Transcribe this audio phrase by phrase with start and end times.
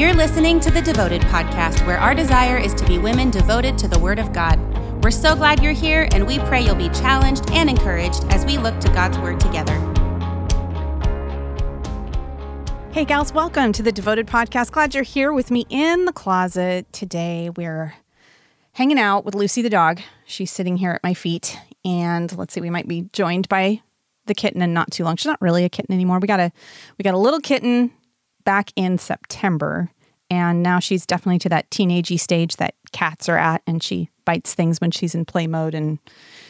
[0.00, 3.86] You're listening to the Devoted Podcast, where our desire is to be women devoted to
[3.86, 4.58] the Word of God.
[5.04, 8.56] We're so glad you're here, and we pray you'll be challenged and encouraged as we
[8.56, 9.74] look to God's Word together.
[12.92, 14.70] Hey, gals, welcome to the Devoted Podcast.
[14.70, 17.50] Glad you're here with me in the closet today.
[17.50, 17.92] We're
[18.72, 20.00] hanging out with Lucy the dog.
[20.24, 21.58] She's sitting here at my feet.
[21.84, 23.82] And let's see, we might be joined by
[24.24, 25.16] the kitten and not too long.
[25.16, 26.20] She's not really a kitten anymore.
[26.20, 26.50] We got a
[26.96, 27.90] we got a little kitten
[28.50, 29.88] back in September.
[30.28, 34.54] And now she's definitely to that teenagey stage that cats are at, and she bites
[34.54, 36.00] things when she's in play mode and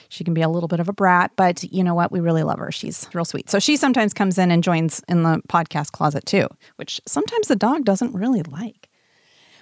[0.09, 2.11] she can be a little bit of a brat, but you know what?
[2.11, 2.73] We really love her.
[2.73, 3.51] She's real sweet.
[3.51, 7.57] So she sometimes comes in and joins in the podcast closet too, which sometimes the
[7.57, 8.90] dog doesn't really like.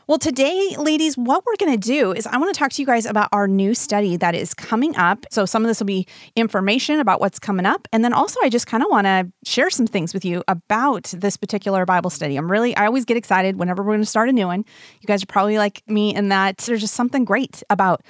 [0.09, 2.87] Well, today, ladies, what we're going to do is I want to talk to you
[2.87, 5.27] guys about our new study that is coming up.
[5.31, 7.87] So, some of this will be information about what's coming up.
[7.93, 11.13] And then also, I just kind of want to share some things with you about
[11.15, 12.37] this particular Bible study.
[12.37, 14.65] I'm really, I always get excited whenever we're going to start a new one.
[15.03, 18.03] You guys are probably like me in that there's just something great about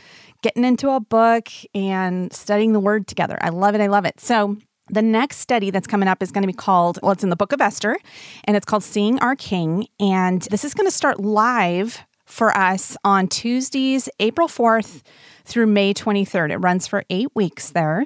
[0.42, 3.36] getting into a book and studying the word together.
[3.40, 3.80] I love it.
[3.80, 4.20] I love it.
[4.20, 4.56] So,
[4.91, 7.36] the next study that's coming up is going to be called, well, it's in the
[7.36, 7.98] book of Esther,
[8.44, 9.86] and it's called Seeing Our King.
[10.00, 15.03] And this is going to start live for us on Tuesdays, April 4th
[15.45, 16.50] through May 23rd.
[16.50, 18.05] It runs for eight weeks there.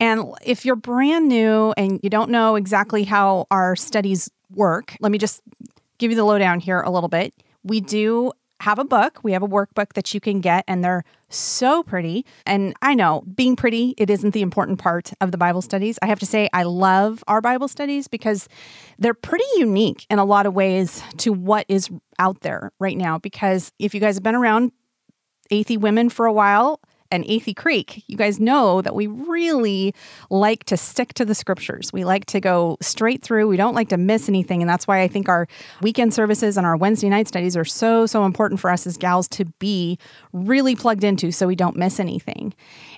[0.00, 5.12] And if you're brand new and you don't know exactly how our studies work, let
[5.12, 5.40] me just
[5.98, 7.32] give you the lowdown here a little bit.
[7.62, 9.20] We do have a book.
[9.22, 12.26] We have a workbook that you can get, and they're so pretty.
[12.44, 15.98] And I know being pretty, it isn't the important part of the Bible studies.
[16.02, 18.48] I have to say, I love our Bible studies because
[18.98, 21.88] they're pretty unique in a lot of ways to what is
[22.18, 23.18] out there right now.
[23.18, 24.72] Because if you guys have been around
[25.50, 29.94] Athey women for a while, and Athey Creek, you guys know that we really
[30.30, 31.92] like to stick to the scriptures.
[31.92, 33.48] We like to go straight through.
[33.48, 34.62] We don't like to miss anything.
[34.62, 35.48] And that's why I think our
[35.82, 39.28] weekend services and our Wednesday night studies are so, so important for us as gals
[39.28, 39.98] to be
[40.32, 42.54] really plugged into so we don't miss anything.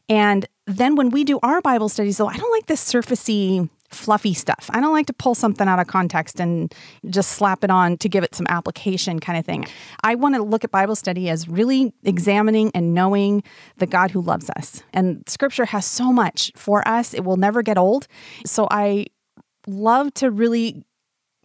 [0.09, 4.35] And then when we do our Bible studies, though, I don't like this surfacey fluffy
[4.35, 4.71] stuff.
[4.73, 6.75] I don't like to pull something out of context and
[7.09, 9.67] just slap it on to give it some application kind of thing.
[10.03, 13.43] I want to look at Bible study as really examining and knowing
[13.79, 14.83] the God who loves us.
[14.93, 18.07] And scripture has so much for us, it will never get old.
[18.47, 19.07] So I
[19.67, 20.85] love to really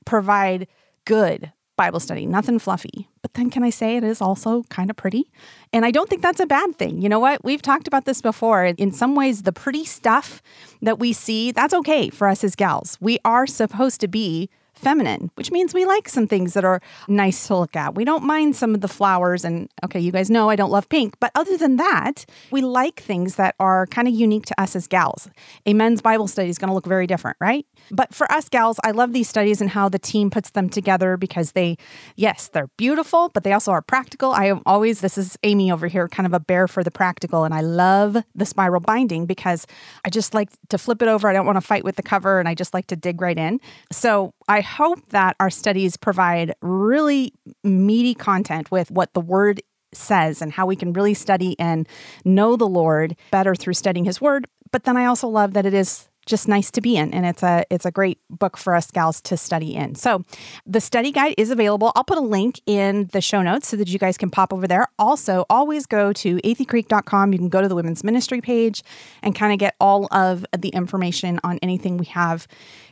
[0.06, 0.68] provide
[1.06, 3.08] good Bible study, nothing fluffy.
[3.22, 5.32] But then can I say it is also kind of pretty?
[5.72, 7.02] And I don't think that's a bad thing.
[7.02, 7.44] You know what?
[7.44, 8.66] We've talked about this before.
[8.66, 10.42] In some ways, the pretty stuff
[10.82, 12.98] that we see, that's okay for us as gals.
[13.00, 17.48] We are supposed to be feminine, which means we like some things that are nice
[17.48, 17.96] to look at.
[17.96, 19.44] We don't mind some of the flowers.
[19.44, 23.00] And okay, you guys know I don't love pink, but other than that, we like
[23.00, 25.30] things that are kind of unique to us as gals.
[25.66, 27.66] A men's Bible study is going to look very different, right?
[27.92, 31.18] But for us gals, I love these studies and how the team puts them together
[31.18, 31.78] because they,
[32.16, 34.32] yes, they're beautiful, but they also are practical.
[34.32, 37.44] I am always, this is Amy over here, kind of a bear for the practical.
[37.44, 39.66] And I love the spiral binding because
[40.06, 41.28] I just like to flip it over.
[41.28, 43.38] I don't want to fight with the cover and I just like to dig right
[43.38, 43.60] in.
[43.92, 47.34] So I hope that our studies provide really
[47.64, 49.62] meaty content with what the word
[49.94, 51.88] says and how we can really study and
[52.26, 54.48] know the Lord better through studying his word.
[54.72, 57.42] But then I also love that it is just nice to be in and it's
[57.42, 59.96] a it's a great book for us gals to study in.
[59.96, 60.24] So
[60.66, 61.92] the study guide is available.
[61.96, 64.68] I'll put a link in the show notes so that you guys can pop over
[64.68, 64.86] there.
[65.00, 67.34] Also, always go to atheycreek.com.
[67.34, 68.84] You can go to the women's ministry page
[69.24, 72.48] and kind of get all of the information on anything we have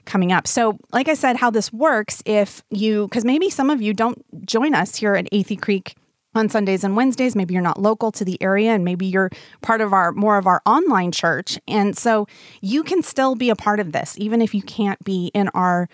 [0.06, 0.48] coming up.
[0.48, 4.46] So, like I said, how this works if you cuz maybe some of you don't
[4.46, 5.96] join us here at Athey Creek
[6.36, 7.36] on Sundays and Wednesdays.
[7.36, 9.30] Maybe you're not local to the area and maybe you're
[9.62, 11.58] part of our more of our online church.
[11.68, 12.28] And so
[12.62, 15.88] you can still be a part of this, even if you can't be in our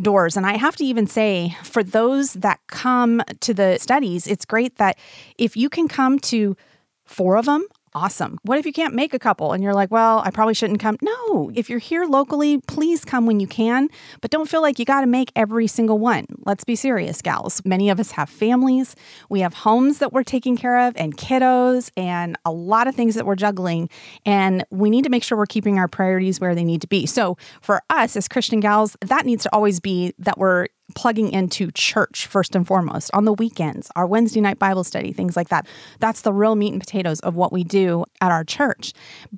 [0.00, 0.36] doors.
[0.36, 4.76] And I have to even say, for those that come to the studies, it's great
[4.76, 4.98] that
[5.36, 6.56] if you can come to
[7.04, 7.66] four of them
[7.98, 8.38] awesome.
[8.42, 10.96] What if you can't make a couple and you're like, well, I probably shouldn't come?
[11.02, 13.88] No, if you're here locally, please come when you can,
[14.20, 16.26] but don't feel like you got to make every single one.
[16.46, 17.60] Let's be serious, gals.
[17.64, 18.94] Many of us have families,
[19.28, 23.16] we have homes that we're taking care of, and kiddos, and a lot of things
[23.16, 23.90] that we're juggling.
[24.24, 27.04] And we need to make sure we're keeping our priorities where they need to be.
[27.04, 31.70] So for us as Christian gals, that needs to always be that we're plugging into
[31.72, 35.66] church first and foremost on the weekends, our Wednesday night Bible study, things like that.
[36.00, 38.92] That's the real meat and potatoes of what we do at our church.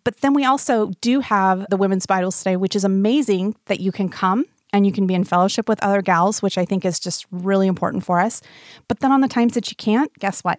[0.04, 3.92] But then we also do have the women's Bible study, which is amazing that you
[3.92, 7.00] can come and you can be in fellowship with other gals, which I think is
[7.00, 8.40] just really important for us.
[8.88, 10.58] But then on the times that you can't, guess what?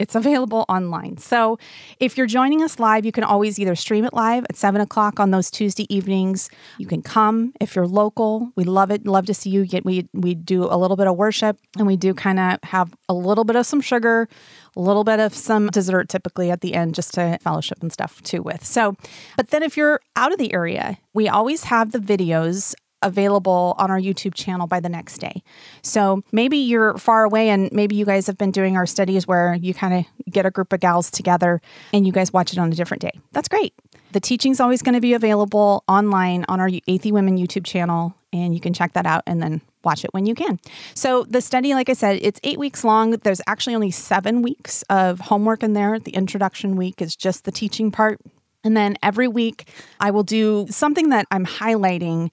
[0.00, 1.18] It's available online.
[1.18, 1.58] So
[1.98, 5.20] if you're joining us live, you can always either stream it live at seven o'clock
[5.20, 6.48] on those Tuesday evenings.
[6.78, 8.50] You can come if you're local.
[8.56, 9.06] We love it.
[9.06, 9.66] Love to see you.
[9.66, 12.94] Get we we do a little bit of worship and we do kind of have
[13.10, 14.26] a little bit of some sugar,
[14.74, 18.22] a little bit of some dessert typically at the end just to fellowship and stuff
[18.22, 18.64] too with.
[18.64, 18.96] So,
[19.36, 23.90] but then if you're out of the area, we always have the videos available on
[23.90, 25.42] our YouTube channel by the next day.
[25.82, 29.54] So maybe you're far away and maybe you guys have been doing our studies where
[29.54, 31.60] you kind of get a group of gals together
[31.92, 33.12] and you guys watch it on a different day.
[33.32, 33.74] That's great.
[34.12, 38.54] The teaching's always going to be available online on our Athey Women YouTube channel and
[38.54, 40.58] you can check that out and then watch it when you can.
[40.94, 43.12] So the study, like I said, it's eight weeks long.
[43.12, 45.98] There's actually only seven weeks of homework in there.
[45.98, 48.20] The introduction week is just the teaching part.
[48.62, 49.68] And then every week
[50.00, 52.30] I will do something that I'm highlighting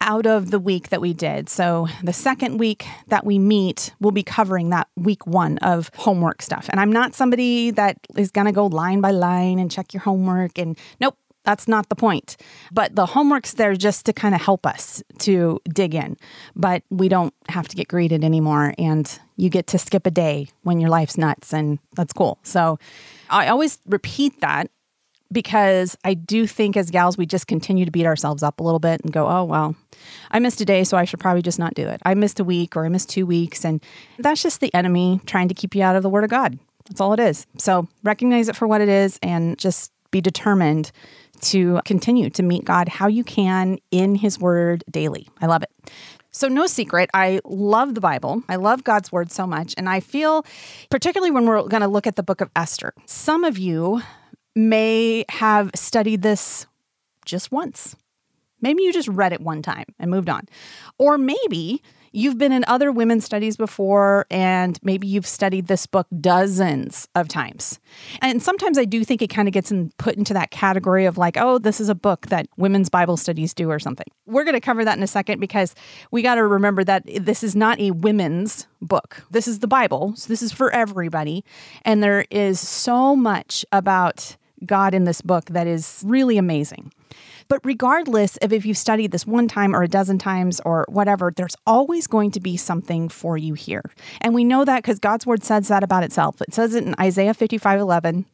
[0.00, 1.48] out of the week that we did.
[1.48, 6.42] So the second week that we meet, we'll be covering that week one of homework
[6.42, 6.68] stuff.
[6.68, 10.02] And I'm not somebody that is going to go line by line and check your
[10.02, 10.58] homework.
[10.58, 12.36] And nope, that's not the point.
[12.72, 16.16] But the homework's there just to kind of help us to dig in.
[16.56, 18.74] But we don't have to get graded anymore.
[18.78, 21.52] And you get to skip a day when your life's nuts.
[21.52, 22.38] And that's cool.
[22.42, 22.78] So
[23.30, 24.70] I always repeat that
[25.34, 28.78] because I do think as gals, we just continue to beat ourselves up a little
[28.78, 29.76] bit and go, oh, well,
[30.30, 32.00] I missed a day, so I should probably just not do it.
[32.04, 33.64] I missed a week or I missed two weeks.
[33.64, 33.82] And
[34.18, 36.58] that's just the enemy trying to keep you out of the Word of God.
[36.88, 37.46] That's all it is.
[37.58, 40.92] So recognize it for what it is and just be determined
[41.40, 45.28] to continue to meet God how you can in His Word daily.
[45.42, 45.70] I love it.
[46.30, 48.42] So, no secret, I love the Bible.
[48.48, 49.72] I love God's Word so much.
[49.76, 50.44] And I feel,
[50.90, 54.02] particularly when we're going to look at the book of Esther, some of you
[54.54, 56.66] may have studied this
[57.24, 57.96] just once.
[58.60, 60.48] Maybe you just read it one time and moved on.
[60.98, 66.06] Or maybe you've been in other women's studies before and maybe you've studied this book
[66.20, 67.80] dozens of times.
[68.22, 71.18] And sometimes I do think it kind of gets in, put into that category of
[71.18, 74.06] like, oh, this is a book that women's Bible studies do or something.
[74.26, 75.74] We're going to cover that in a second because
[76.12, 79.24] we got to remember that this is not a women's book.
[79.30, 80.14] This is the Bible.
[80.16, 81.44] So this is for everybody.
[81.84, 84.36] And there is so much about
[84.66, 86.92] God in this book that is really amazing.
[87.48, 91.32] But regardless of if you've studied this one time or a dozen times or whatever,
[91.34, 93.82] there's always going to be something for you here.
[94.20, 96.40] And we know that because God's word says that about itself.
[96.40, 98.26] It says it in Isaiah 55 11.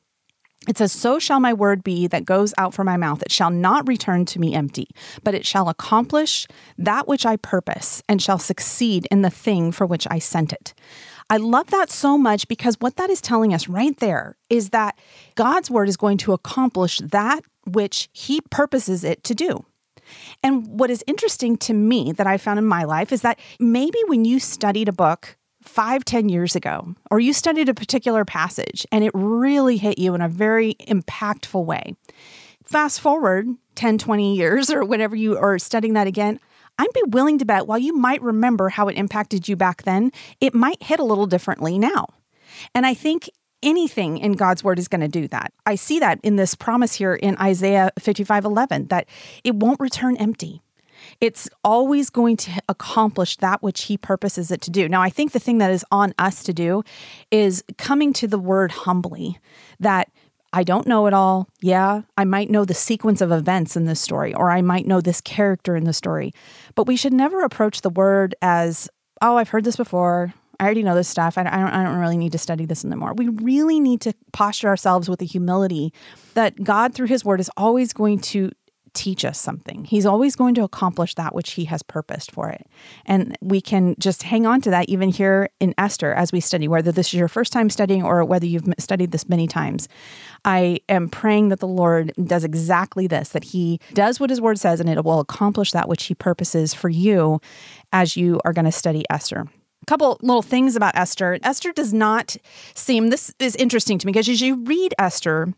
[0.69, 3.23] It says, So shall my word be that goes out from my mouth.
[3.23, 4.89] It shall not return to me empty,
[5.25, 6.47] but it shall accomplish
[6.77, 10.75] that which I purpose and shall succeed in the thing for which I sent it.
[11.31, 14.99] I love that so much because what that is telling us right there is that
[15.37, 19.65] God's word is going to accomplish that which he purposes it to do.
[20.43, 23.99] And what is interesting to me that I found in my life is that maybe
[24.09, 28.85] when you studied a book five, ten years ago, or you studied a particular passage
[28.91, 31.95] and it really hit you in a very impactful way,
[32.65, 33.47] fast forward
[33.77, 36.41] 10, 20 years or whenever you are studying that again,
[36.81, 40.13] I'd be willing to bet while you might remember how it impacted you back then,
[40.41, 42.07] it might hit a little differently now.
[42.75, 43.29] And I think
[43.63, 45.53] anything in God's word is going to do that.
[45.67, 49.07] I see that in this promise here in Isaiah 55:11 that
[49.45, 50.63] it won't return empty.
[51.21, 54.89] It's always going to accomplish that which he purposes it to do.
[54.89, 56.83] Now, I think the thing that is on us to do
[57.31, 59.39] is coming to the word humbly
[59.81, 60.09] that
[60.53, 61.49] I don't know it all.
[61.61, 65.01] Yeah, I might know the sequence of events in this story, or I might know
[65.01, 66.33] this character in the story.
[66.75, 68.89] But we should never approach the word as,
[69.23, 70.35] oh, I've heard this before.
[70.59, 71.39] I already know this stuff.
[71.39, 73.15] I don't, I don't really need to study this anymore.
[73.15, 75.93] We really need to posture ourselves with the humility
[76.35, 78.51] that God, through his word, is always going to
[78.95, 79.85] teach us something.
[79.85, 82.67] He's always going to accomplish that which he has purposed for it.
[83.07, 86.69] And we can just hang on to that even here in Esther as we study,
[86.69, 89.89] whether this is your first time studying or whether you've studied this many times.
[90.45, 94.59] I am praying that the Lord does exactly this, that he does what his word
[94.59, 97.41] says and it will accomplish that which he purposes for you
[97.93, 99.47] as you are going to study Esther
[99.83, 101.39] A couple little things about Esther.
[101.43, 102.37] Esther does not
[102.75, 105.53] seem, this is interesting to me because as you read Esther,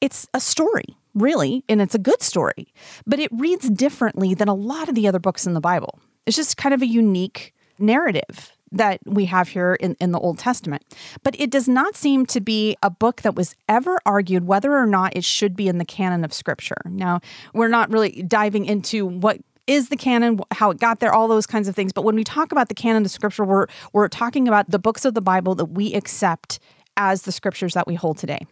[0.00, 2.72] it's a story really, and it's a good story,
[3.06, 5.98] but it reads differently than a lot of the other books in the Bible.
[6.26, 10.38] It's just kind of a unique narrative that we have here in, in the Old
[10.38, 10.82] Testament.
[11.22, 14.86] But it does not seem to be a book that was ever argued whether or
[14.86, 16.82] not it should be in the canon of Scripture.
[16.84, 17.20] Now,
[17.54, 21.46] we're not really diving into what is the canon, how it got there, all those
[21.46, 21.92] kinds of things.
[21.92, 25.04] But when we talk about the canon of Scripture, we're, we're talking about the books
[25.04, 26.58] of the Bible that we accept
[26.96, 28.46] as the scriptures that we hold today.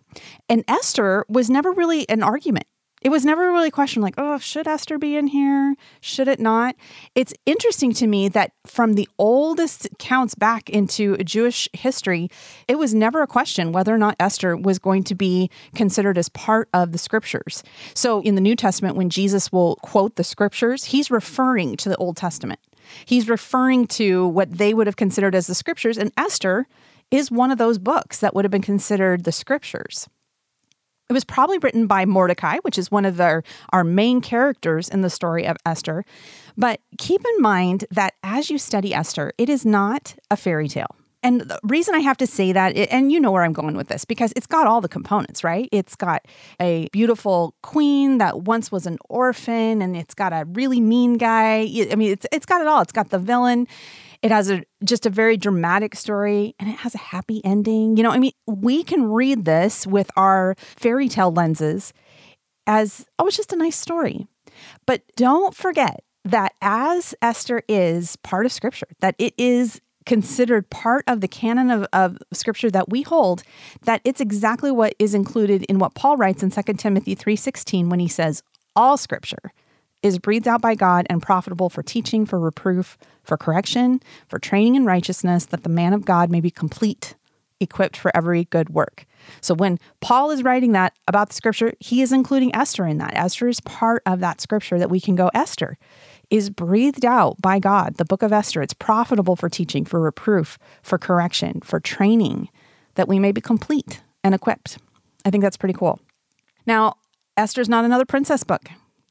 [0.48, 2.66] And Esther was never really an argument.
[3.04, 5.74] It was never really a question like, oh, should Esther be in here?
[6.00, 6.74] Should it not?
[7.14, 12.30] It's interesting to me that from the oldest counts back into Jewish history,
[12.66, 16.30] it was never a question whether or not Esther was going to be considered as
[16.30, 17.62] part of the scriptures.
[17.92, 21.96] So in the New Testament, when Jesus will quote the scriptures, he's referring to the
[21.96, 22.60] Old Testament.
[23.04, 26.66] He's referring to what they would have considered as the scriptures, and Esther
[27.10, 30.08] is one of those books that would have been considered the scriptures.
[31.10, 35.02] It was probably written by Mordecai, which is one of our, our main characters in
[35.02, 36.04] the story of Esther.
[36.56, 40.96] But keep in mind that as you study Esther, it is not a fairy tale.
[41.24, 43.88] And the reason I have to say that, and you know where I'm going with
[43.88, 45.70] this, because it's got all the components, right?
[45.72, 46.26] It's got
[46.60, 51.66] a beautiful queen that once was an orphan, and it's got a really mean guy.
[51.90, 52.82] I mean, it's it's got it all.
[52.82, 53.66] It's got the villain.
[54.22, 57.96] It has a just a very dramatic story and it has a happy ending.
[57.96, 61.92] You know, I mean, we can read this with our fairy tale lenses
[62.66, 64.26] as oh, it's just a nice story.
[64.86, 71.04] But don't forget that as Esther is part of scripture, that it is considered part
[71.06, 73.42] of the canon of, of scripture that we hold
[73.82, 78.00] that it's exactly what is included in what paul writes in 2 timothy 3.16 when
[78.00, 78.42] he says
[78.76, 79.52] all scripture
[80.04, 84.74] is breathed out by God and profitable for teaching, for reproof, for correction, for training
[84.74, 87.14] in righteousness, that the man of God may be complete,
[87.58, 89.06] equipped for every good work.
[89.40, 93.14] So when Paul is writing that about the scripture, he is including Esther in that.
[93.14, 95.78] Esther is part of that scripture that we can go, Esther
[96.34, 98.60] is breathed out by God, the book of Esther.
[98.60, 102.48] It's profitable for teaching, for reproof, for correction, for training,
[102.96, 104.78] that we may be complete and equipped.
[105.24, 106.00] I think that's pretty cool.
[106.66, 106.96] Now,
[107.36, 108.62] Esther's not another princess book.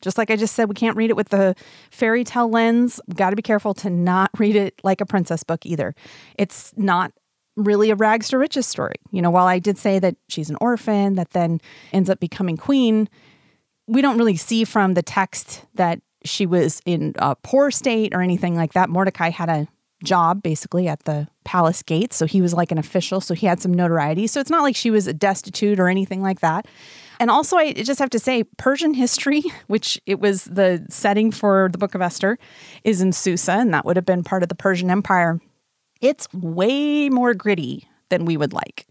[0.02, 1.56] Just like I just said, we can't read it with the
[1.92, 3.00] fairy tale lens.
[3.08, 5.96] We've got to be careful to not read it like a princess book either.
[6.38, 7.14] It's not
[7.56, 8.96] really a rags to riches story.
[9.12, 11.62] You know, while I did say that she's an orphan that then
[11.94, 13.08] ends up becoming queen,
[13.88, 18.22] we don't really see from the text that she was in a poor state or
[18.22, 18.90] anything like that.
[18.90, 19.68] Mordecai had a
[20.04, 22.16] job basically at the palace gates.
[22.16, 23.22] So he was like an official.
[23.22, 24.28] So he had some notoriety.
[24.28, 26.68] So it's not like she was destitute or anything like that.
[27.20, 31.70] And also, I just have to say, Persian history, which it was the setting for
[31.72, 32.38] the Book of Esther,
[32.84, 35.40] is in Susa, and that would have been part of the Persian Empire.
[36.02, 38.88] It's way more gritty than we would like.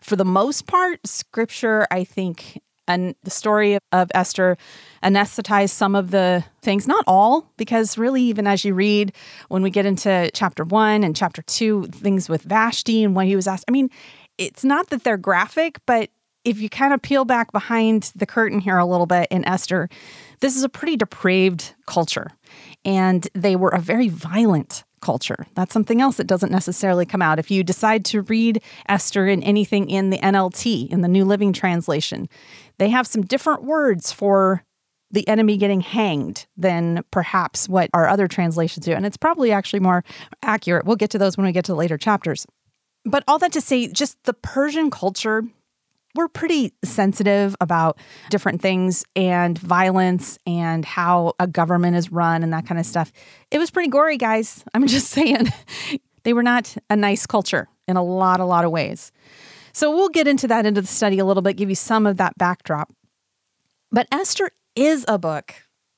[0.00, 4.56] For the most part, scripture, I think, and the story of Esther
[5.02, 9.12] anesthetized some of the things, not all, because really, even as you read,
[9.48, 13.36] when we get into chapter one and chapter two, things with Vashti and what he
[13.36, 13.88] was asked, I mean,
[14.38, 16.10] it's not that they're graphic, but
[16.44, 19.88] if you kind of peel back behind the curtain here a little bit in Esther,
[20.40, 22.32] this is a pretty depraved culture.
[22.84, 25.46] And they were a very violent culture.
[25.54, 27.38] That's something else that doesn't necessarily come out.
[27.38, 31.52] If you decide to read Esther in anything in the NLT, in the New Living
[31.52, 32.28] Translation,
[32.82, 34.64] they have some different words for
[35.12, 38.92] the enemy getting hanged than perhaps what our other translations do.
[38.92, 40.02] And it's probably actually more
[40.42, 40.84] accurate.
[40.84, 42.44] We'll get to those when we get to later chapters.
[43.04, 45.44] But all that to say, just the Persian culture
[46.14, 47.96] we're pretty sensitive about
[48.28, 53.10] different things and violence and how a government is run and that kind of stuff.
[53.50, 54.62] It was pretty gory, guys.
[54.74, 55.48] I'm just saying.
[56.24, 59.10] they were not a nice culture in a lot, a lot of ways.
[59.72, 62.16] So we'll get into that into the study a little bit, give you some of
[62.18, 62.92] that backdrop.
[63.90, 65.54] But Esther is a book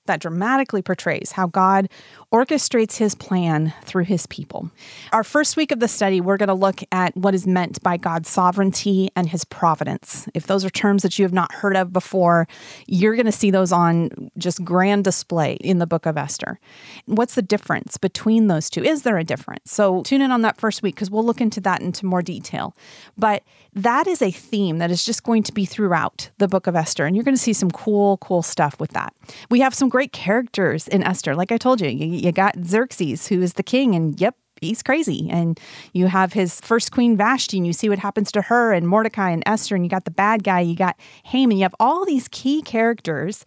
[0.07, 1.89] that dramatically portrays how God
[2.35, 4.69] orchestrates his plan through his people.
[5.13, 7.97] Our first week of the study, we're going to look at what is meant by
[7.97, 10.27] God's sovereignty and his providence.
[10.35, 12.49] If those are terms that you have not heard of before,
[12.89, 16.59] you're going to see those on just grand display in the book of Esther.
[17.07, 18.83] What's the difference between those two?
[18.83, 19.71] Is there a difference?
[19.71, 22.75] So tune in on that first week because we'll look into that into more detail.
[23.17, 26.75] But that is a theme that is just going to be throughout the book of
[26.75, 27.07] Esther.
[27.07, 29.15] And you're going to see some cool, cool stuff with that.
[29.51, 31.37] We have some great characters in Esther.
[31.37, 34.83] Like I told you, you, you got Xerxes, who is the king, and yep, he's
[34.83, 35.29] crazy.
[35.31, 35.59] And
[35.93, 39.31] you have his first queen Vashti, and you see what happens to her, and Mordecai
[39.31, 41.59] and Esther, and you got the bad guy, you got Haman.
[41.59, 43.45] You have all these key characters.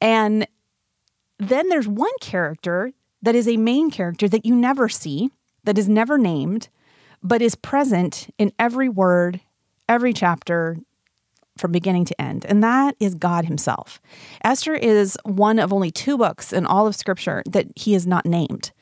[0.00, 0.46] And
[1.38, 2.92] then there's one character
[3.22, 5.30] that is a main character that you never see,
[5.64, 6.68] that is never named,
[7.22, 9.40] but is present in every word,
[9.88, 10.76] every chapter,
[11.56, 14.00] from beginning to end, and that is God Himself.
[14.42, 18.26] Esther is one of only two books in all of Scripture that He is not
[18.26, 18.72] named.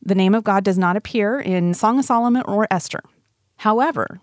[0.00, 3.00] The name of God does not appear in Song of Solomon or Esther.
[3.58, 4.20] However,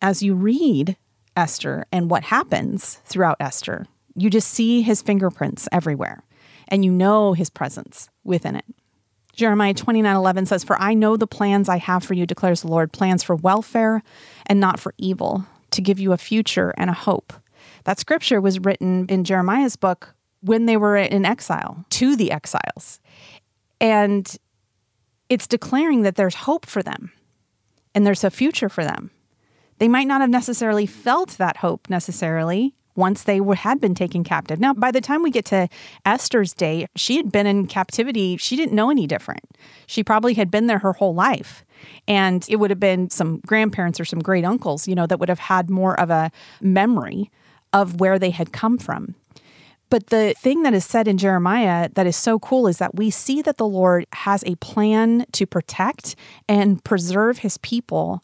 [0.00, 0.96] as you read
[1.36, 6.22] Esther and what happens throughout Esther, you just see His fingerprints everywhere,
[6.68, 8.64] and you know His presence within it.
[9.38, 12.68] Jeremiah 29 11 says, For I know the plans I have for you, declares the
[12.68, 14.02] Lord, plans for welfare
[14.46, 15.46] and not for evil,
[15.78, 17.32] to give you a future and a hope.
[17.84, 22.98] That scripture was written in Jeremiah's book when they were in exile to the exiles.
[23.80, 24.36] And
[25.28, 27.12] it's declaring that there's hope for them
[27.94, 29.12] and there's a future for them.
[29.78, 34.24] They might not have necessarily felt that hope necessarily once they were, had been taken
[34.24, 34.60] captive.
[34.60, 35.68] Now, by the time we get to
[36.04, 38.36] Esther's day, she had been in captivity.
[38.36, 39.44] She didn't know any different.
[39.86, 41.64] She probably had been there her whole life.
[42.06, 45.28] And it would have been some grandparents or some great uncles, you know, that would
[45.28, 47.30] have had more of a memory
[47.72, 49.14] of where they had come from.
[49.90, 53.10] But the thing that is said in Jeremiah that is so cool is that we
[53.10, 56.14] see that the Lord has a plan to protect
[56.46, 58.22] and preserve his people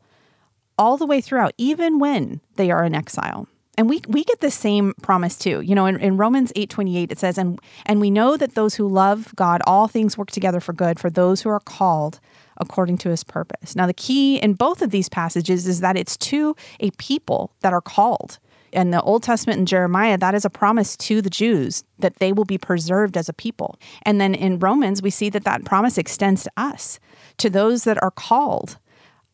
[0.76, 3.46] all the way throughout, even when they are in exile.
[3.76, 5.60] And we, we get the same promise too.
[5.60, 8.74] You know, in, in Romans 8 28, it says, and, and we know that those
[8.74, 12.20] who love God, all things work together for good for those who are called
[12.58, 13.74] according to his purpose.
[13.74, 17.72] Now, the key in both of these passages is that it's to a people that
[17.72, 18.38] are called.
[18.72, 22.32] In the Old Testament in Jeremiah, that is a promise to the Jews that they
[22.32, 23.78] will be preserved as a people.
[24.02, 26.98] And then in Romans, we see that that promise extends to us,
[27.38, 28.78] to those that are called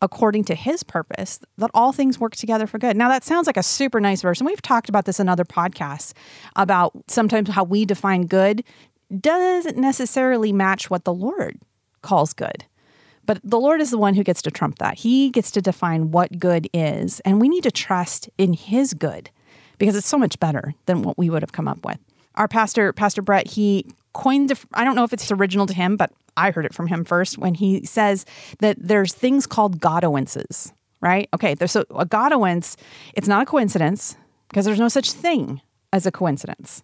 [0.02, 2.96] according to his purpose, that all things work together for good.
[2.96, 4.40] Now, that sounds like a super nice verse.
[4.40, 6.12] And we've talked about this in other podcasts
[6.56, 8.64] about sometimes how we define good
[9.18, 11.58] doesn't necessarily match what the Lord
[12.02, 12.64] calls good.
[13.26, 14.98] But the Lord is the one who gets to trump that.
[14.98, 17.20] He gets to define what good is.
[17.20, 19.30] And we need to trust in his good
[19.78, 21.98] because it's so much better than what we would have come up with.
[22.36, 26.12] Our pastor, Pastor Brett, he coined, I don't know if it's original to him, but
[26.36, 28.24] I heard it from him first when he says
[28.58, 31.28] that there's things called Godowences, right?
[31.34, 32.76] Okay, there's so a Godowence,
[33.14, 34.16] it's not a coincidence
[34.48, 35.60] because there's no such thing
[35.92, 36.82] as a coincidence.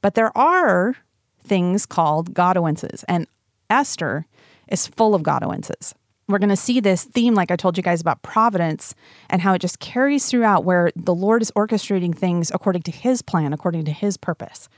[0.00, 0.96] But there are
[1.42, 3.26] things called Godowences, and
[3.70, 4.26] Esther
[4.68, 5.94] is full of Godowences.
[6.28, 8.94] We're going to see this theme, like I told you guys about providence
[9.30, 13.22] and how it just carries throughout where the Lord is orchestrating things according to his
[13.22, 14.68] plan, according to his purpose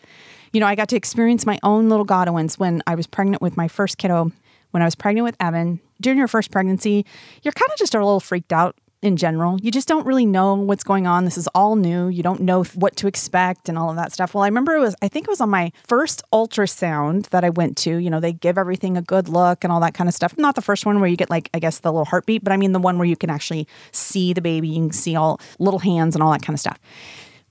[0.52, 3.56] you know, I got to experience my own little Godowins when I was pregnant with
[3.56, 4.32] my first kiddo.
[4.72, 7.04] When I was pregnant with Evan, during your first pregnancy,
[7.42, 9.58] you're kind of just a little freaked out in general.
[9.60, 11.24] You just don't really know what's going on.
[11.24, 12.08] This is all new.
[12.08, 14.34] You don't know what to expect and all of that stuff.
[14.34, 17.50] Well, I remember it was, I think it was on my first ultrasound that I
[17.50, 17.96] went to.
[17.96, 20.36] You know, they give everything a good look and all that kind of stuff.
[20.36, 22.56] Not the first one where you get, like, I guess the little heartbeat, but I
[22.56, 25.80] mean the one where you can actually see the baby, you can see all little
[25.80, 26.78] hands and all that kind of stuff.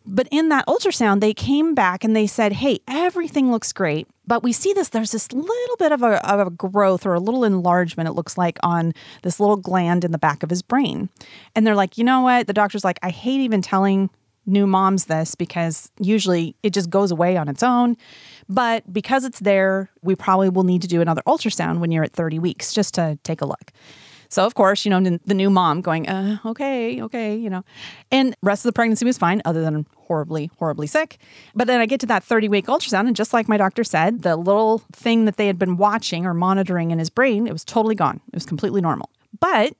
[0.06, 4.08] But in that ultrasound, they came back and they said, hey, everything looks great.
[4.26, 7.20] But we see this, there's this little bit of a, of a growth or a
[7.20, 11.10] little enlargement, it looks like, on this little gland in the back of his brain.
[11.56, 12.48] And they're like, you know what?
[12.48, 14.10] The doctor's like, I hate even telling
[14.46, 17.96] new moms this because usually it just goes away on its own.
[18.48, 22.14] But because it's there, we probably will need to do another ultrasound when you're at
[22.14, 23.72] 30 weeks just to take a look.
[24.30, 27.64] So of course, you know, the new mom going, uh, okay, okay, you know,
[28.12, 31.18] and rest of the pregnancy was fine, other than horribly, horribly sick.
[31.56, 34.22] But then I get to that 30 week ultrasound, and just like my doctor said,
[34.22, 37.66] the little thing that they had been watching or monitoring in his brain, it was
[37.66, 38.22] totally gone.
[38.28, 39.10] It was completely normal.
[39.40, 39.74] But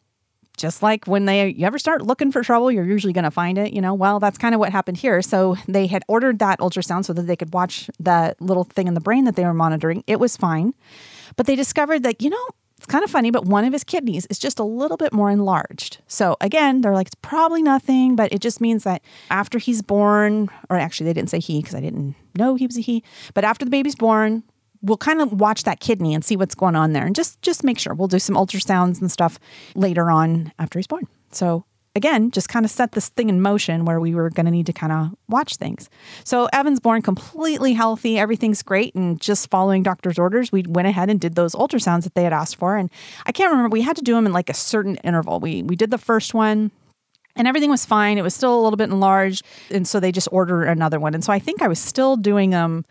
[0.58, 3.58] just like when they you ever start looking for trouble, you're usually going to find
[3.58, 3.94] it, you know.
[3.94, 5.22] Well, that's kind of what happened here.
[5.22, 8.94] So they had ordered that ultrasound so that they could watch that little thing in
[8.94, 10.04] the brain that they were monitoring.
[10.06, 10.74] It was fine.
[11.36, 12.48] But they discovered that, you know,
[12.80, 15.30] it's kind of funny, but one of his kidneys is just a little bit more
[15.30, 15.98] enlarged.
[16.08, 20.48] So again, they're like, it's probably nothing, but it just means that after he's born,
[20.70, 23.44] or actually, they didn't say he because I didn't know he was a he, but
[23.44, 24.44] after the baby's born,
[24.82, 27.66] we'll kind of watch that kidney and see what's going on there and just just
[27.66, 29.38] make sure we'll do some ultrasounds and stuff
[29.76, 31.66] later on after he's born so
[32.00, 34.66] again, just kind of set this thing in motion where we were going to need
[34.66, 35.90] to kind of watch things.
[36.24, 38.18] So Evan's born completely healthy.
[38.18, 38.96] Everything's great.
[38.96, 42.32] And just following doctor's orders, we went ahead and did those ultrasounds that they had
[42.32, 42.78] asked for.
[42.78, 42.90] And
[43.26, 45.42] I can't remember, we had to do them in like a certain interval.
[45.42, 46.72] We, we did the first one
[47.36, 48.18] and everything was fine.
[48.18, 49.46] It was still a little bit enlarged.
[49.70, 51.14] And so they just ordered another one.
[51.14, 52.86] And so I think I was still doing them.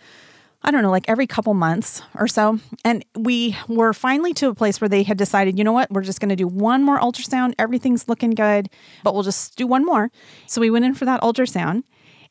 [0.62, 2.58] I don't know, like every couple months or so.
[2.84, 6.02] And we were finally to a place where they had decided, you know what, we're
[6.02, 7.54] just going to do one more ultrasound.
[7.58, 8.68] Everything's looking good,
[9.04, 10.10] but we'll just do one more.
[10.46, 11.84] So we went in for that ultrasound.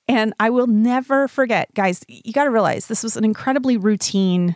[0.10, 4.56] And I will never forget, guys, you got to realize this was an incredibly routine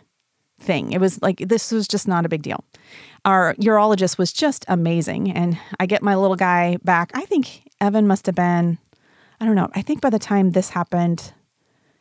[0.60, 0.92] thing.
[0.92, 2.64] It was like, this was just not a big deal.
[3.26, 5.32] Our urologist was just amazing.
[5.32, 7.12] And I get my little guy back.
[7.14, 8.78] I think Evan must have been,
[9.40, 11.34] I don't know, I think by the time this happened,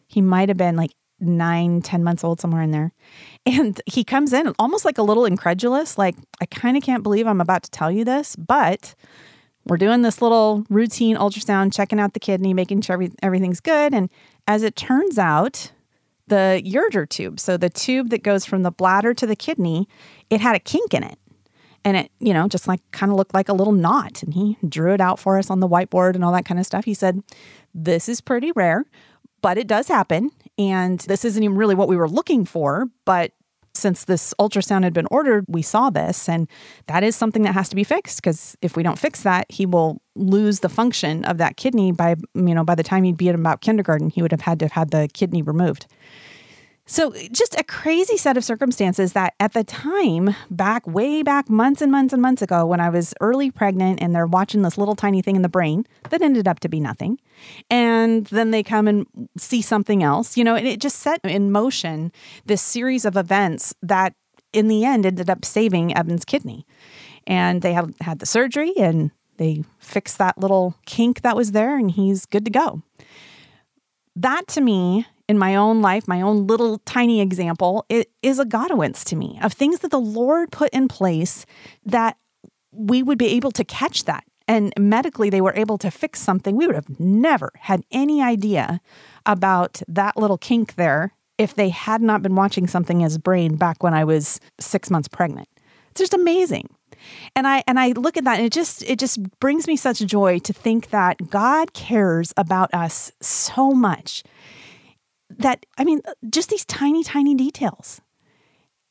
[0.07, 2.93] he might have been like nine, ten months old, somewhere in there.
[3.47, 7.27] And he comes in almost like a little incredulous, like, I kind of can't believe
[7.27, 8.95] I'm about to tell you this, but
[9.67, 13.95] we're doing this little routine ultrasound, checking out the kidney, making sure everything's good.
[13.95, 14.11] And
[14.47, 15.73] as it turns out,
[16.29, 19.89] the ureter tube, so the tube that goes from the bladder to the kidney,
[20.31, 21.19] it had a kink in it.
[21.85, 24.23] and it, you know, just like kind of looked like a little knot.
[24.23, 26.67] And he drew it out for us on the whiteboard and all that kind of
[26.67, 26.85] stuff.
[26.85, 27.23] He said,
[27.75, 28.85] This is pretty rare,
[29.43, 30.31] but it does happen.
[30.61, 33.33] And this isn't even really what we were looking for, but
[33.73, 36.49] since this ultrasound had been ordered, we saw this, and
[36.87, 39.65] that is something that has to be fixed because if we don't fix that, he
[39.65, 43.31] will lose the function of that kidney by you know by the time he'd be
[43.31, 45.87] at about kindergarten, he would have had to have had the kidney removed.
[46.91, 51.81] So, just a crazy set of circumstances that at the time, back way back months
[51.81, 54.97] and months and months ago, when I was early pregnant and they're watching this little
[54.97, 57.21] tiny thing in the brain that ended up to be nothing.
[57.71, 59.07] And then they come and
[59.39, 62.11] see something else, you know, and it just set in motion
[62.47, 64.15] this series of events that
[64.53, 66.67] in the end ended up saving Evan's kidney.
[67.25, 71.79] And they have had the surgery and they fixed that little kink that was there
[71.79, 72.83] and he's good to go.
[74.17, 78.45] That to me in my own life, my own little tiny example, it is a
[78.45, 81.47] Godowance to me of things that the Lord put in place
[81.87, 82.17] that
[82.73, 84.25] we would be able to catch that.
[84.49, 86.57] And medically, they were able to fix something.
[86.57, 88.81] We would have never had any idea
[89.25, 93.85] about that little kink there if they had not been watching something as brain back
[93.85, 95.49] when I was six months pregnant.
[95.93, 96.69] It's just amazing.
[97.37, 100.01] And I and I look at that and it just it just brings me such
[100.01, 104.25] joy to think that God cares about us so much
[105.39, 108.01] that, I mean, uh, just these tiny, tiny details.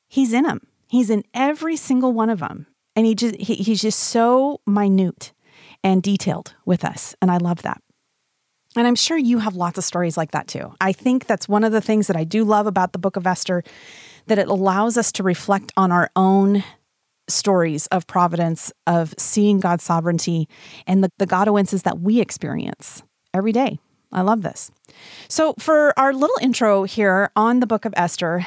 [0.07, 0.67] He's in them.
[0.87, 2.65] He's in every single one of them.
[2.95, 5.33] And he just, he, he's just so minute
[5.83, 7.15] and detailed with us.
[7.21, 7.81] And I love that.
[8.75, 10.73] And I'm sure you have lots of stories like that too.
[10.79, 13.25] I think that's one of the things that I do love about the book of
[13.25, 13.63] Esther,
[14.27, 16.63] that it allows us to reflect on our own
[17.27, 20.47] stories of providence, of seeing God's sovereignty,
[20.87, 23.79] and the, the Godowances that we experience every day.
[24.11, 24.71] I love this.
[25.27, 28.45] So, for our little intro here on the book of Esther,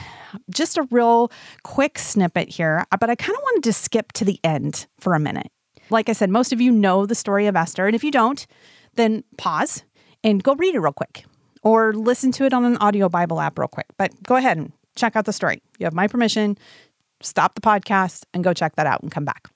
[0.50, 1.30] just a real
[1.62, 5.14] quick snippet here, uh, but I kind of wanted to skip to the end for
[5.14, 5.50] a minute.
[5.90, 7.86] Like I said, most of you know the story of Esther.
[7.86, 8.46] And if you don't,
[8.94, 9.84] then pause
[10.24, 11.24] and go read it real quick
[11.62, 13.86] or listen to it on an audio Bible app real quick.
[13.98, 15.62] But go ahead and check out the story.
[15.78, 16.58] You have my permission.
[17.20, 19.48] Stop the podcast and go check that out and come back.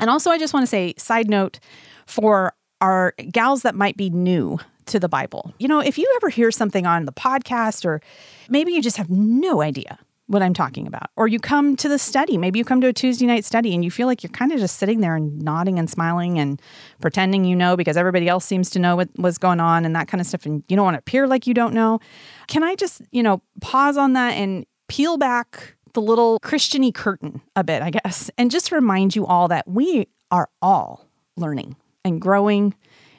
[0.00, 1.58] And also, I just want to say, side note
[2.06, 5.54] for our gals that might be new to the Bible.
[5.58, 8.00] You know, if you ever hear something on the podcast, or
[8.48, 11.98] maybe you just have no idea what I'm talking about, or you come to the
[11.98, 14.52] study, maybe you come to a Tuesday night study and you feel like you're kind
[14.52, 16.60] of just sitting there and nodding and smiling and
[17.00, 20.06] pretending you know because everybody else seems to know what was going on and that
[20.06, 21.98] kind of stuff, and you don't want to appear like you don't know.
[22.46, 27.40] Can I just, you know, pause on that and peel back the little Christiany curtain
[27.56, 32.20] a bit, I guess, and just remind you all that we are all learning and
[32.20, 32.74] growing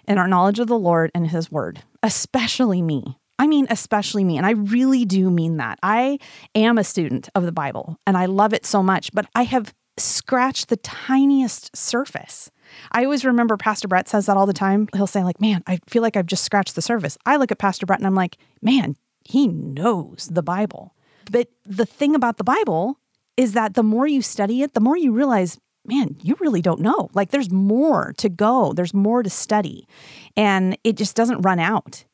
[0.09, 3.17] in our knowledge of the Lord and His Word, especially me.
[3.37, 4.35] I mean, especially me.
[4.35, 5.79] And I really do mean that.
[5.81, 6.19] I
[6.55, 9.73] am a student of the Bible and I love it so much, but I have
[9.97, 12.51] scratched the tiniest surface.
[12.91, 14.89] I always remember Pastor Brett says that all the time.
[14.93, 17.17] He'll say, like, man, I feel like I've just scratched the surface.
[17.25, 20.95] I look at Pastor Brett and I'm like, man, he knows the Bible.
[21.31, 22.99] But the thing about the Bible
[23.37, 26.79] is that the more you study it, the more you realize, man, you really don't
[26.79, 27.09] know.
[27.13, 29.87] Like there's more to go, there's more to study,
[30.37, 32.05] and it just doesn't run out.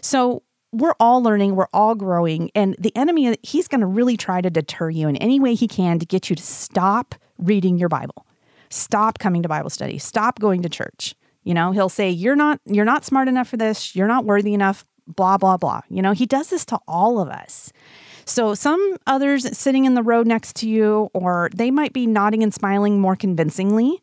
[0.00, 0.42] So
[0.72, 4.50] we're all learning, we're all growing, and the enemy, he's going to really try to
[4.50, 8.26] deter you in any way he can to get you to stop reading your Bible,
[8.70, 11.14] stop coming to Bible study, stop going to church.
[11.44, 14.54] You know, he'll say, You're not, you're not smart enough for this, you're not worthy
[14.54, 15.82] enough, blah, blah, blah.
[15.88, 17.72] You know, he does this to all of us.
[18.26, 22.42] So some others sitting in the row next to you, or they might be nodding
[22.42, 24.02] and smiling more convincingly,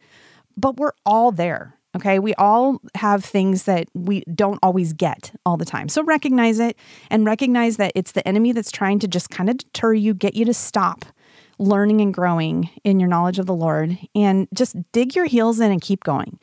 [0.58, 1.76] but we're all there.
[1.96, 2.20] Okay.
[2.20, 5.90] We all have things that we don't always get all the time.
[5.90, 6.78] So recognize it
[7.10, 10.34] and recognize that it's the enemy that's trying to just kind of deter you, get
[10.34, 11.04] you to stop
[11.60, 15.72] learning and growing in your knowledge of the Lord and just dig your heels in
[15.72, 16.40] and keep going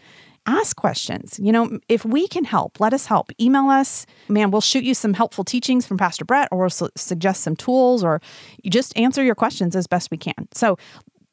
[0.48, 1.38] ask questions.
[1.40, 3.30] You know, if we can help, let us help.
[3.38, 4.06] Email us.
[4.28, 7.54] Man, we'll shoot you some helpful teachings from Pastor Brett or we'll su- suggest some
[7.54, 8.20] tools or
[8.62, 10.48] you just answer your questions as best we can.
[10.52, 10.78] So,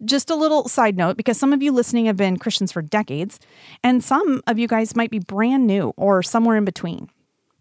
[0.03, 3.39] just a little side note because some of you listening have been Christians for decades,
[3.81, 7.09] and some of you guys might be brand new or somewhere in between.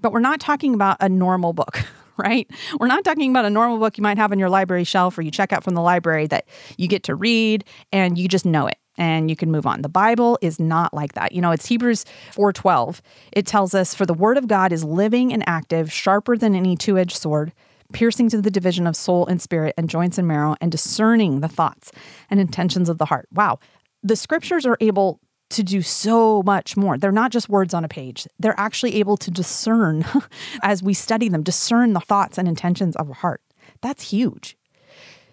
[0.00, 1.78] But we're not talking about a normal book.
[2.16, 2.48] right?
[2.78, 5.22] We're not talking about a normal book you might have on your library shelf or
[5.22, 8.66] you check out from the library that you get to read and you just know
[8.66, 9.82] it and you can move on.
[9.82, 11.32] The Bible is not like that.
[11.32, 13.00] You know, it's Hebrews 4:12.
[13.32, 16.76] It tells us for the word of God is living and active, sharper than any
[16.76, 17.52] two-edged sword,
[17.92, 21.48] piercing to the division of soul and spirit and joints and marrow and discerning the
[21.48, 21.92] thoughts
[22.30, 23.28] and intentions of the heart.
[23.32, 23.58] Wow.
[24.02, 26.98] The scriptures are able to do so much more.
[26.98, 28.26] They're not just words on a page.
[28.38, 30.04] They're actually able to discern
[30.62, 33.42] as we study them, discern the thoughts and intentions of our heart.
[33.80, 34.56] That's huge.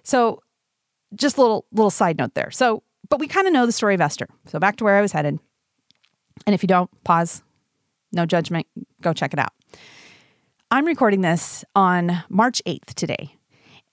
[0.04, 0.42] So,
[1.16, 2.52] just a little little side note there.
[2.52, 4.28] So, but we kind of know the story of Esther.
[4.48, 5.38] So back to where I was headed.
[6.48, 7.44] And if you don't, pause,
[8.14, 8.66] no judgment,
[9.02, 9.52] go check it out.
[10.72, 13.36] I'm recording this on March 8th today.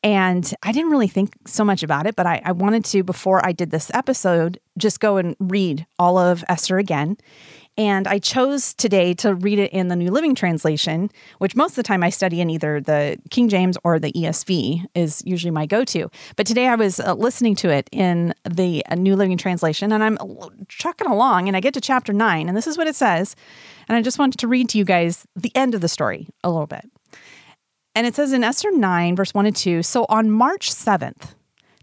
[0.04, 3.44] And I didn't really think so much about it, but I, I, wanted to, before
[3.44, 7.16] I did this episode, just go and read all of Esther again.
[7.78, 11.76] And I chose today to read it in the New Living Translation, which most of
[11.76, 15.64] the time I study in either the King James or the ESV, is usually my
[15.64, 16.10] go to.
[16.34, 20.02] But today I was uh, listening to it in the uh, New Living Translation, and
[20.02, 20.18] I'm
[20.66, 23.36] chucking along, and I get to chapter nine, and this is what it says.
[23.88, 26.50] And I just wanted to read to you guys the end of the story a
[26.50, 26.90] little bit.
[27.94, 31.34] And it says in Esther 9, verse 1 and 2 So on March 7th,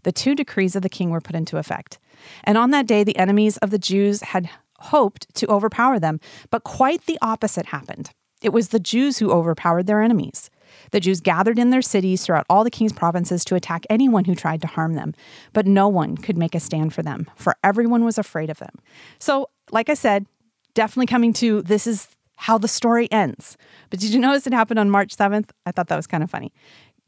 [0.02, 1.98] the two decrees of the king were put into effect.
[2.44, 4.50] And on that day, the enemies of the Jews had
[4.86, 6.20] hoped to overpower them,
[6.50, 8.10] but quite the opposite happened.
[8.42, 10.50] It was the Jews who overpowered their enemies.
[10.90, 14.34] The Jews gathered in their cities throughout all the king's provinces to attack anyone who
[14.34, 15.14] tried to harm them,
[15.52, 18.74] but no one could make a stand for them, for everyone was afraid of them.
[19.18, 20.26] So, like I said,
[20.74, 23.56] definitely coming to this is how the story ends.
[23.90, 25.50] But did you notice it happened on March 7th?
[25.64, 26.52] I thought that was kind of funny.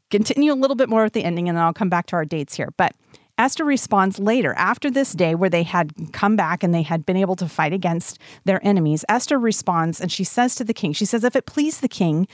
[0.09, 2.25] Continue a little bit more with the ending and then I'll come back to our
[2.25, 2.73] dates here.
[2.77, 2.93] But
[3.39, 7.15] Esther responds later, after this day where they had come back and they had been
[7.15, 9.05] able to fight against their enemies.
[9.07, 12.27] Esther responds and she says to the king, She says, If it please the king,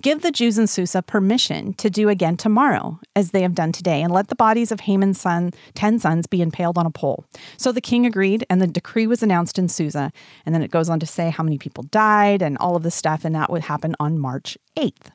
[0.00, 4.02] give the Jews in Susa permission to do again tomorrow, as they have done today,
[4.02, 7.24] and let the bodies of Haman's son, ten sons, be impaled on a pole.
[7.56, 10.12] So the king agreed, and the decree was announced in Susa.
[10.46, 12.94] And then it goes on to say how many people died and all of this
[12.94, 15.10] stuff, and that would happen on March 8th.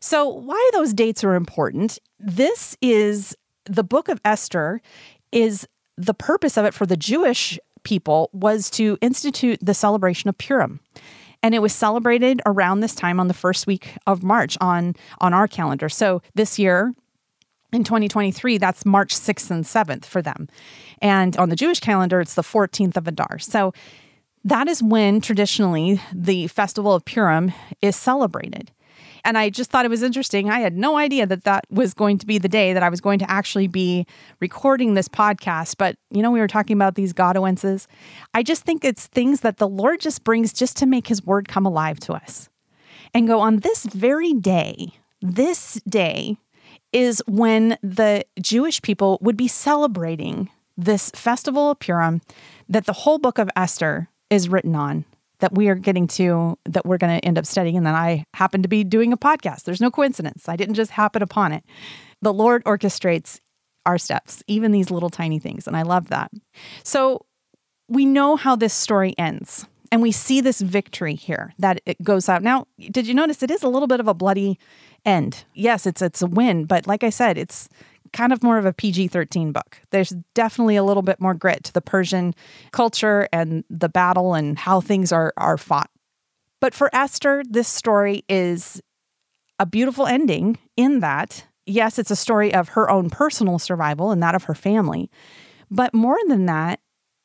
[0.00, 2.00] So, why those dates are important?
[2.18, 4.80] This is the book of Esther
[5.32, 10.38] is the purpose of it for the Jewish people was to institute the celebration of
[10.38, 10.80] Purim.
[11.42, 15.34] And it was celebrated around this time on the first week of March on, on
[15.34, 15.90] our calendar.
[15.90, 16.94] So this year,
[17.70, 20.48] in 2023, that's March 6th and 7th for them.
[21.02, 23.38] And on the Jewish calendar, it's the 14th of Adar.
[23.40, 23.74] So
[24.44, 28.70] that is when traditionally the festival of Purim is celebrated.
[29.24, 30.50] And I just thought it was interesting.
[30.50, 33.00] I had no idea that that was going to be the day that I was
[33.00, 34.06] going to actually be
[34.40, 35.76] recording this podcast.
[35.78, 37.86] But, you know, we were talking about these Godoenses.
[38.34, 41.48] I just think it's things that the Lord just brings just to make his word
[41.48, 42.48] come alive to us.
[43.14, 46.36] And go on this very day, this day
[46.92, 52.20] is when the Jewish people would be celebrating this festival of Purim
[52.68, 55.04] that the whole book of Esther is written on
[55.44, 58.24] that we are getting to that we're going to end up studying and then I
[58.32, 59.64] happen to be doing a podcast.
[59.64, 60.48] There's no coincidence.
[60.48, 61.64] I didn't just happen upon it.
[62.22, 63.40] The Lord orchestrates
[63.84, 66.30] our steps, even these little tiny things, and I love that.
[66.82, 67.26] So
[67.90, 69.66] we know how this story ends.
[69.92, 72.42] And we see this victory here that it goes out.
[72.42, 74.58] Now, did you notice it is a little bit of a bloody
[75.04, 75.44] end?
[75.52, 77.68] Yes, it's it's a win, but like I said, it's
[78.14, 79.80] kind of more of a PG 13 book.
[79.90, 82.34] There's definitely a little bit more grit to the Persian
[82.70, 85.90] culture and the battle and how things are, are fought.
[86.60, 88.80] But for Esther, this story is
[89.58, 94.22] a beautiful ending in that, yes, it's a story of her own personal survival and
[94.22, 95.10] that of her family.
[95.70, 96.80] But more than that,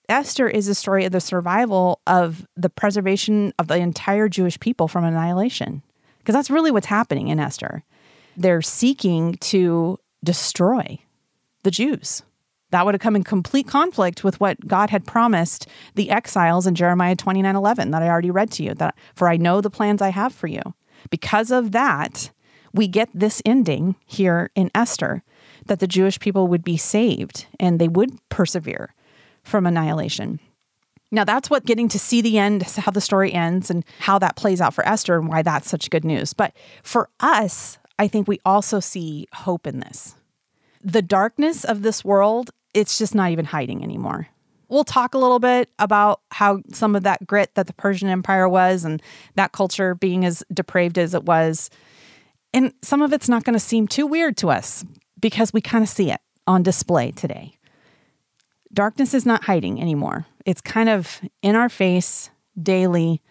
[0.09, 4.87] Esther is a story of the survival of the preservation of the entire Jewish people
[4.87, 5.83] from annihilation.
[6.17, 7.83] Because that's really what's happening in Esther.
[8.35, 10.99] They're seeking to destroy
[11.63, 12.23] the Jews.
[12.71, 16.75] That would have come in complete conflict with what God had promised the exiles in
[16.75, 18.73] Jeremiah 29 11 that I already read to you.
[18.75, 20.61] That for I know the plans I have for you.
[21.09, 22.31] Because of that,
[22.73, 25.23] we get this ending here in Esther
[25.65, 28.93] that the Jewish people would be saved and they would persevere
[29.43, 30.39] from annihilation.
[31.11, 34.35] Now, that's what getting to see the end, how the story ends, and how that
[34.35, 36.33] plays out for Esther and why that's such good news.
[36.33, 36.53] But
[36.83, 40.15] for us, I think we also see hope in this.
[40.81, 44.29] The darkness of this world, it's just not even hiding anymore.
[44.69, 48.47] We'll talk a little bit about how some of that grit that the Persian Empire
[48.47, 49.01] was and
[49.35, 51.69] that culture being as depraved as it was.
[52.53, 54.85] And some of it's not going to seem too weird to us
[55.19, 57.57] because we kind of see it on display today.
[58.71, 60.25] Darkness is not hiding anymore.
[60.45, 62.29] It's kind of in our face
[62.61, 63.21] daily,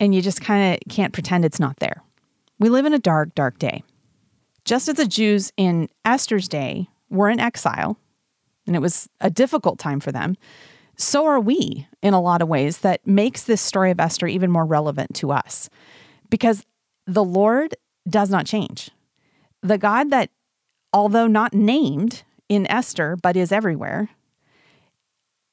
[0.00, 2.02] and you just kind of can't pretend it's not there.
[2.58, 3.82] We live in a dark, dark day.
[4.68, 7.96] Just as the Jews in Esther's day were in exile,
[8.66, 10.36] and it was a difficult time for them,
[10.94, 14.50] so are we in a lot of ways that makes this story of Esther even
[14.50, 15.70] more relevant to us.
[16.28, 16.66] Because
[17.06, 17.76] the Lord
[18.06, 18.90] does not change.
[19.62, 20.28] The God that,
[20.92, 24.10] although not named in Esther, but is everywhere,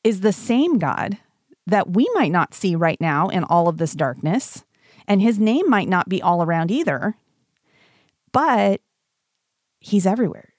[0.03, 1.19] is the same God
[1.65, 4.65] that we might not see right now in all of this darkness.
[5.07, 7.15] And his name might not be all around either.
[8.33, 8.81] But
[9.85, 10.49] He's everywhere.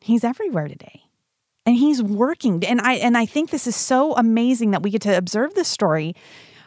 [0.00, 1.00] He's everywhere today.
[1.66, 2.62] and he's working.
[2.64, 5.68] And I and I think this is so amazing that we get to observe this
[5.68, 6.14] story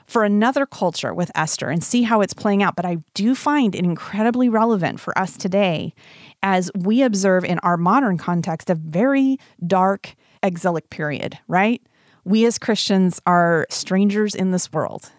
[0.08, 2.76] for another culture with Esther and see how it's playing out.
[2.76, 5.94] But I do find it incredibly relevant for us today
[6.42, 11.82] as we observe in our modern context a very dark exilic period, right?
[12.24, 15.12] We as Christians are strangers in this world.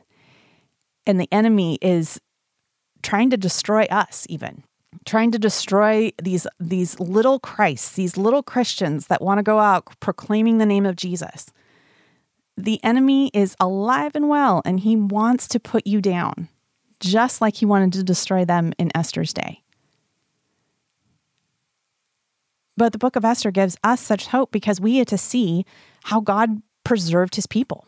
[1.07, 2.21] And the enemy is
[3.03, 4.65] trying to destroy us even
[5.09, 9.99] trying to destroy these these little Christs, these little Christians that want to go out
[10.01, 11.47] proclaiming the name of Jesus.
[12.57, 16.49] The enemy is alive and well and he wants to put you down,
[17.01, 19.62] just like he wanted to destroy them in Esther's day.
[22.77, 25.64] But the book of Esther gives us such hope because we get to see
[26.05, 27.87] how God preserved his people.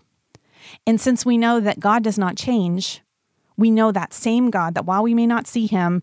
[0.86, 3.02] And since we know that God does not change,
[3.56, 6.02] we know that same God that while we may not see him,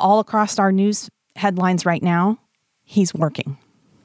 [0.00, 2.38] all across our news headlines right now,
[2.82, 3.56] he's working.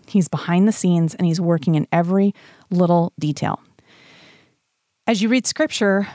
[0.08, 2.34] He's behind the scenes and he's working in every
[2.70, 3.60] little detail.
[5.08, 6.08] As you read scripture,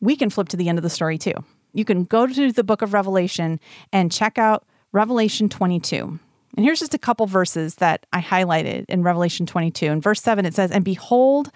[0.00, 1.34] we can flip to the end of the story too.
[1.72, 3.60] You can go to the book of Revelation
[3.92, 6.18] and check out Revelation 22.
[6.56, 9.86] And here's just a couple verses that I highlighted in Revelation 22.
[9.86, 11.50] In verse 7, it says, And behold,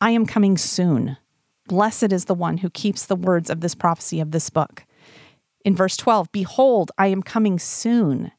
[0.00, 1.16] I am coming soon.
[1.68, 4.85] Blessed is the one who keeps the words of this prophecy of this book.
[5.66, 8.30] In verse 12, Behold, I am coming soon,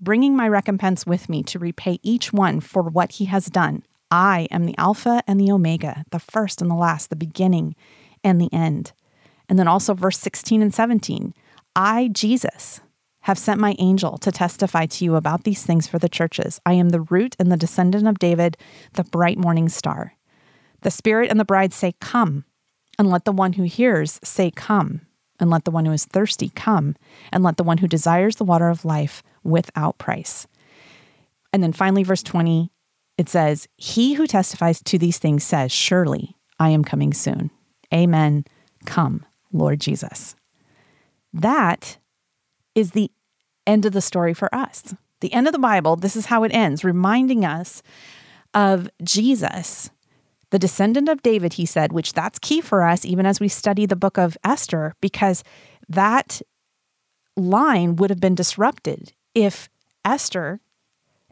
[0.00, 3.82] bringing my recompense with me to repay each one for what he has done.
[4.10, 7.76] I am the Alpha and the Omega, the first and the last, the beginning
[8.24, 8.92] and the end.
[9.46, 11.34] And then also verse 16 and 17
[11.76, 12.80] I, Jesus,
[13.20, 16.62] have sent my angel to testify to you about these things for the churches.
[16.64, 18.56] I am the root and the descendant of David,
[18.94, 20.14] the bright morning star.
[20.80, 22.46] The Spirit and the bride say, Come,
[22.98, 25.02] and let the one who hears say, Come
[25.40, 26.94] and let the one who is thirsty come,
[27.32, 30.46] and let the one who desires the water of life without price.
[31.52, 32.70] And then finally, verse 20,
[33.18, 37.50] it says, He who testifies to these things says, Surely I am coming soon.
[37.92, 38.44] Amen.
[38.84, 40.36] Come, Lord Jesus.
[41.32, 41.98] That
[42.74, 43.10] is the
[43.66, 44.94] end of the story for us.
[45.20, 47.82] The end of the Bible, this is how it ends, reminding us
[48.54, 49.90] of Jesus
[50.50, 53.86] the descendant of David, he said, which that's key for us even as we study
[53.86, 55.42] the book of Esther, because
[55.88, 56.42] that
[57.36, 59.68] line would have been disrupted if
[60.04, 60.60] Esther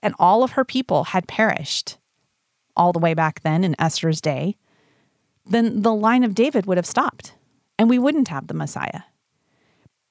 [0.02, 1.98] and all of her people had perished
[2.76, 4.56] all the way back then in Esther's day,
[5.44, 7.34] then the line of David would have stopped
[7.78, 9.02] and we wouldn't have the Messiah.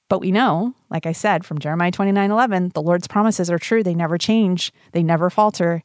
[0.10, 3.84] But we know, like I said from Jeremiah 29 11, the Lord's promises are true.
[3.84, 5.84] They never change, they never falter.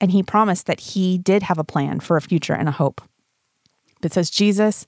[0.00, 3.02] And he promised that he did have a plan for a future and a hope.
[4.02, 4.86] It says, Jesus,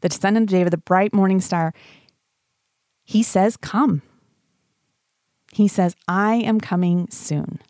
[0.00, 1.74] the descendant of David, the bright morning star,
[3.04, 4.02] he says, Come.
[5.52, 7.60] He says, I am coming soon.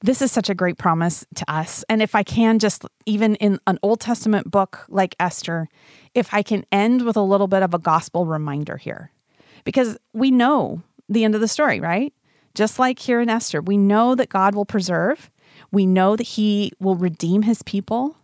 [0.00, 1.84] This is such a great promise to us.
[1.88, 5.68] And if I can, just even in an Old Testament book like Esther,
[6.14, 9.10] if I can end with a little bit of a gospel reminder here,
[9.64, 12.12] because we know the end of the story, right?
[12.54, 15.30] Just like here in Esther, we know that God will preserve
[15.70, 18.16] we know that He will redeem His people.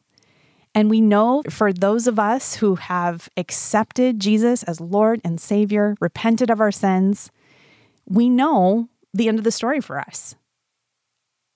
[0.75, 5.95] And we know for those of us who have accepted Jesus as Lord and Savior,
[6.01, 7.31] repented of our sins,
[8.07, 10.35] we know the end of the story for us.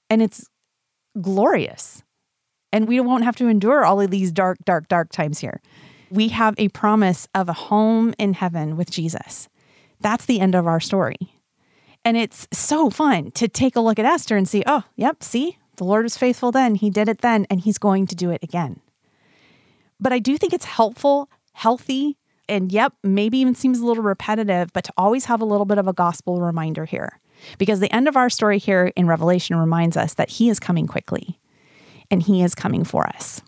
[0.09, 0.49] And it's
[1.21, 2.05] glorious.
[2.73, 5.61] And we won't have to endure all of these dark, dark, dark times here.
[6.11, 9.49] We have a promise of a home in heaven with Jesus.
[10.01, 11.17] That's the end of our story.
[12.05, 15.58] And it's so fun to take a look at Esther and see, oh, yep, see,
[15.79, 18.43] the Lord was faithful then, He did it then, and He's going to do it
[18.43, 18.81] again.
[19.99, 24.73] But I do think it's helpful, healthy, and yep, maybe even seems a little repetitive,
[24.73, 27.21] but to always have a little bit of a gospel reminder here.
[27.59, 30.87] Because the end of our story here in Revelation reminds us that He is coming
[30.87, 31.39] quickly
[32.11, 33.43] and He is coming for us.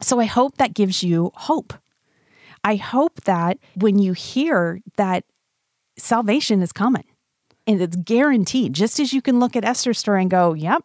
[0.00, 1.74] So I hope that gives you hope.
[2.64, 5.24] I hope that when you hear that
[5.98, 7.04] salvation is coming
[7.66, 10.84] and it's guaranteed, just as you can look at Esther's story and go, yep,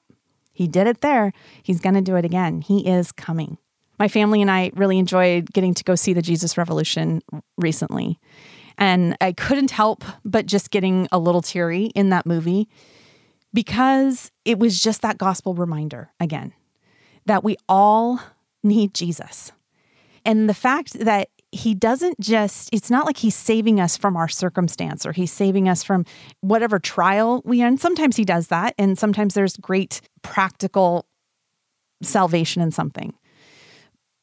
[0.58, 1.34] he did it there.
[1.62, 2.62] He's going to do it again.
[2.62, 3.60] He is coming.
[4.00, 7.22] My family and I really enjoyed getting to go see the Jesus Revolution
[7.60, 8.20] recently.
[8.76, 12.68] And I couldn't help but just getting a little teary in that movie
[13.54, 16.54] because it was just that gospel reminder again
[17.28, 18.20] that we all
[18.64, 19.52] need Jesus.
[20.26, 24.28] And the fact that he doesn't just, it's not like he's saving us from our
[24.28, 26.06] circumstance or he's saving us from
[26.42, 27.78] whatever trial we are in.
[27.78, 28.76] Sometimes he does that.
[28.78, 31.06] And sometimes there's great practical
[32.02, 33.14] salvation in something.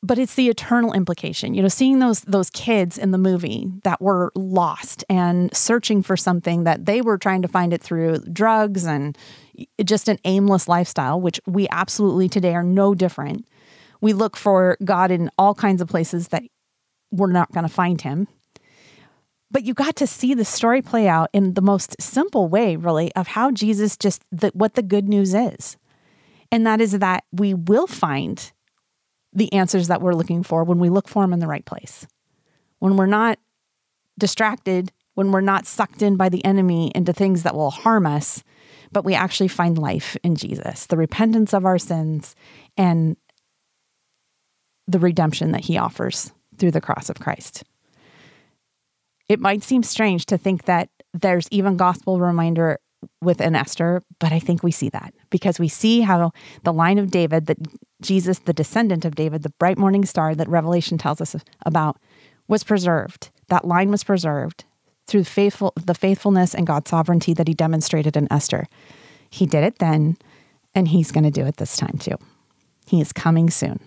[0.05, 1.55] but it's the eternal implication.
[1.55, 6.15] You know, seeing those those kids in the movie that were lost and searching for
[6.17, 9.17] something that they were trying to find it through drugs and
[9.83, 13.49] just an aimless lifestyle, which we absolutely today are no different.
[14.03, 16.43] We look for God in all kinds of places that
[17.15, 18.29] we're not going to find him.
[19.51, 23.15] But you got to see the story play out in the most simple way, really,
[23.15, 25.77] of how Jesus just the, what the good news is.
[26.51, 28.53] And that is that we will find
[29.33, 32.07] the answers that we're looking for when we look for them in the right place.
[32.81, 33.39] When we're not
[34.19, 38.43] distracted, when we're not sucked in by the enemy into things that will harm us,
[38.91, 42.35] but we actually find life in Jesus, the repentance of our sins,
[42.77, 43.17] and
[44.87, 47.65] the redemption that he offers through the cross of Christ.
[49.29, 52.79] It might seem strange to think that there's even gospel reminder
[53.21, 56.33] within Esther, but I think we see that because we see how
[56.63, 57.59] the line of David, that
[58.03, 61.99] Jesus, the descendant of David, the bright morning star that Revelation tells us about,
[62.49, 63.31] was preserved.
[63.49, 64.65] That line was preserved
[65.07, 68.67] through faithful, the faithfulness and God's sovereignty that he demonstrated in Esther.
[69.31, 70.17] He did it then,
[70.75, 72.17] and he's going to do it this time too.
[72.87, 73.81] He is coming soon.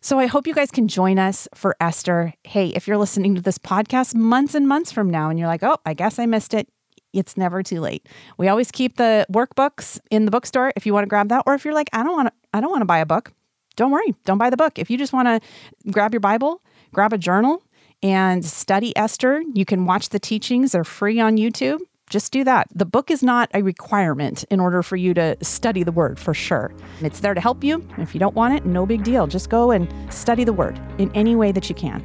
[0.00, 2.32] So I hope you guys can join us for Esther.
[2.44, 5.64] Hey, if you're listening to this podcast months and months from now and you're like,
[5.64, 6.68] oh, I guess I missed it,
[7.12, 8.06] it's never too late.
[8.36, 11.54] We always keep the workbooks in the bookstore if you want to grab that, or
[11.54, 13.32] if you're like, I don't want to, I don't want to buy a book.
[13.74, 14.78] Don't worry, don't buy the book.
[14.78, 17.62] If you just want to grab your Bible, grab a journal,
[18.02, 20.72] and study Esther, you can watch the teachings.
[20.72, 22.68] They're free on YouTube just do that.
[22.74, 26.34] The book is not a requirement in order for you to study the word for
[26.34, 26.72] sure.
[27.00, 27.86] It's there to help you.
[27.98, 29.26] If you don't want it, no big deal.
[29.26, 32.02] Just go and study the word in any way that you can.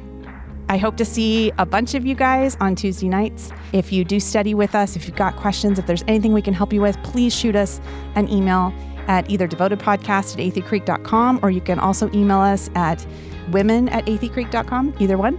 [0.68, 3.52] I hope to see a bunch of you guys on Tuesday nights.
[3.72, 6.54] If you do study with us, if you've got questions, if there's anything we can
[6.54, 7.80] help you with, please shoot us
[8.14, 8.72] an email
[9.06, 13.06] at either devotedpodcast at atheycreek.com or you can also email us at
[13.50, 15.38] women at atheycreek.com, either one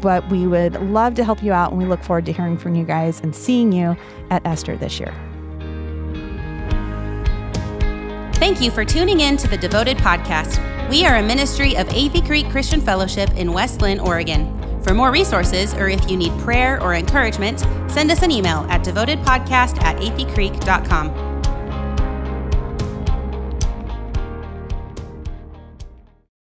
[0.00, 2.74] but we would love to help you out and we look forward to hearing from
[2.74, 3.96] you guys and seeing you
[4.30, 5.14] at Esther this year.
[8.34, 10.60] Thank you for tuning in to the Devoted Podcast.
[10.90, 14.52] We are a ministry of Athey Creek Christian Fellowship in West Linn, Oregon.
[14.82, 18.84] For more resources, or if you need prayer or encouragement, send us an email at
[18.84, 21.25] devotedpodcast at atheycreek.com.